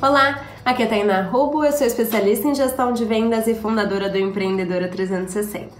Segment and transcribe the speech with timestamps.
[0.00, 4.10] Olá, aqui é a Tainá Rubo, eu sou especialista em gestão de vendas e fundadora
[4.10, 5.70] do Empreendedora 360.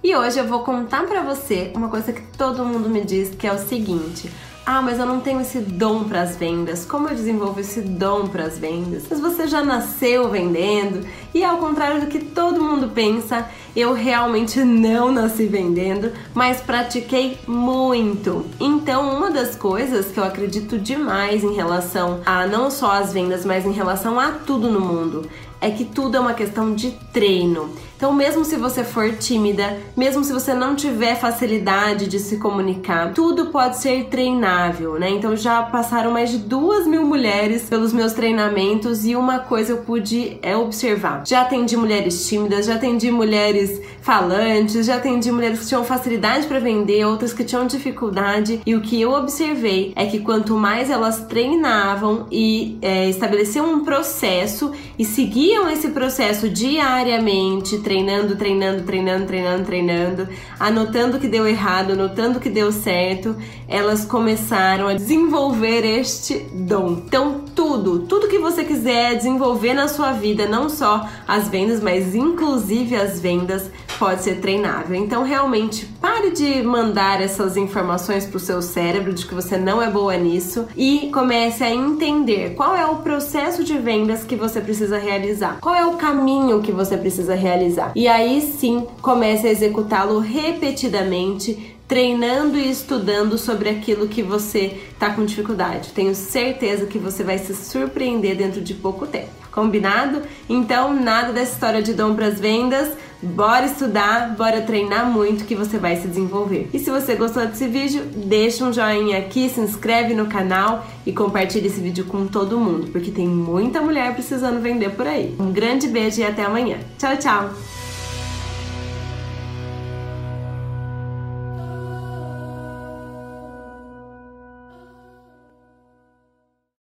[0.00, 3.48] E hoje eu vou contar para você uma coisa que todo mundo me diz, que
[3.48, 4.30] é o seguinte:
[4.66, 6.86] ah, mas eu não tenho esse dom para as vendas.
[6.86, 9.04] Como eu desenvolvo esse dom para as vendas?
[9.10, 14.64] Mas você já nasceu vendendo e ao contrário do que todo mundo pensa, eu realmente
[14.64, 18.46] não nasci vendendo, mas pratiquei muito.
[18.58, 23.44] Então, uma das coisas que eu acredito demais em relação a não só as vendas,
[23.44, 25.28] mas em relação a tudo no mundo,
[25.60, 27.70] é que tudo é uma questão de treino.
[28.04, 33.14] Então, mesmo se você for tímida, mesmo se você não tiver facilidade de se comunicar,
[33.14, 35.08] tudo pode ser treinável, né?
[35.08, 39.78] Então, já passaram mais de duas mil mulheres pelos meus treinamentos e uma coisa eu
[39.78, 41.22] pude é observar.
[41.26, 46.60] Já atendi mulheres tímidas, já atendi mulheres falantes, já atendi mulheres que tinham facilidade para
[46.60, 48.60] vender, outras que tinham dificuldade.
[48.66, 53.82] E o que eu observei é que quanto mais elas treinavam e é, estabeleciam um
[53.82, 58.82] processo e seguiam esse processo diariamente, treinando, treinando,
[59.24, 60.28] treinando, treinando,
[60.58, 63.36] anotando o que deu errado, anotando o que deu certo,
[63.68, 67.02] elas começaram a desenvolver este dom.
[67.06, 72.16] Então, tudo, tudo que você quiser desenvolver na sua vida, não só as vendas, mas
[72.16, 74.96] inclusive as vendas, pode ser treinável.
[74.96, 79.80] Então, realmente, pare de mandar essas informações para o seu cérebro de que você não
[79.80, 84.60] é boa nisso e comece a entender qual é o processo de vendas que você
[84.60, 87.73] precisa realizar, qual é o caminho que você precisa realizar.
[87.94, 95.10] E aí sim, comece a executá-lo repetidamente treinando e estudando sobre aquilo que você está
[95.10, 95.90] com dificuldade.
[95.90, 99.30] Tenho certeza que você vai se surpreender dentro de pouco tempo.
[99.52, 100.22] Combinado?
[100.48, 102.92] Então, nada dessa história de dom para as vendas.
[103.22, 106.68] Bora estudar, bora treinar muito que você vai se desenvolver.
[106.72, 111.12] E se você gostou desse vídeo, deixa um joinha aqui, se inscreve no canal e
[111.12, 115.34] compartilha esse vídeo com todo mundo, porque tem muita mulher precisando vender por aí.
[115.38, 116.78] Um grande beijo e até amanhã.
[116.98, 117.50] Tchau, tchau!